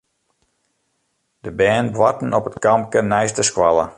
De 1.41 1.51
bern 1.51 1.91
boarten 1.91 2.33
op 2.33 2.45
it 2.49 2.59
kampke 2.59 3.01
neist 3.01 3.35
de 3.35 3.43
skoalle. 3.43 3.85